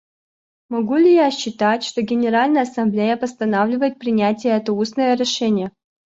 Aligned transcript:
Могу 0.69 0.95
ли 0.95 1.13
я 1.13 1.29
считать, 1.29 1.83
что 1.83 2.01
Генеральная 2.01 2.63
Ассамблея 2.63 3.17
постановляет 3.17 3.99
принять 3.99 4.45
это 4.47 4.73
устное 4.73 5.13
решение? 5.15 5.71